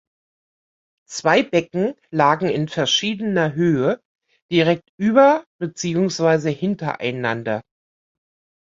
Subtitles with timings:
[1.07, 4.01] Zwei Becken lagen in verschiedener Höhe
[4.49, 7.61] direkt über- beziehungsweise hintereinander.